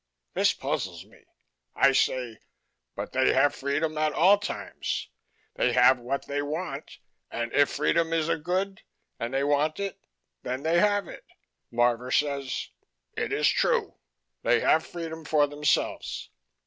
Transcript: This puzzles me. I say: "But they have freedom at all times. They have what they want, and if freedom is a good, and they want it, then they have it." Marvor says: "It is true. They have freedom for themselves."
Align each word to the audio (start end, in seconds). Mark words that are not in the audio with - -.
This 0.33 0.51
puzzles 0.51 1.05
me. 1.05 1.25
I 1.75 1.91
say: 1.91 2.39
"But 2.95 3.11
they 3.13 3.33
have 3.35 3.53
freedom 3.53 3.99
at 3.99 4.13
all 4.13 4.39
times. 4.39 5.09
They 5.53 5.73
have 5.73 5.99
what 5.99 6.25
they 6.25 6.41
want, 6.41 6.97
and 7.29 7.53
if 7.53 7.69
freedom 7.69 8.11
is 8.11 8.27
a 8.27 8.35
good, 8.35 8.81
and 9.19 9.31
they 9.31 9.43
want 9.43 9.79
it, 9.79 9.99
then 10.41 10.63
they 10.63 10.79
have 10.79 11.07
it." 11.07 11.27
Marvor 11.71 12.09
says: 12.11 12.69
"It 13.15 13.31
is 13.31 13.47
true. 13.47 13.99
They 14.41 14.61
have 14.61 14.83
freedom 14.87 15.23
for 15.23 15.45
themselves." 15.45 16.31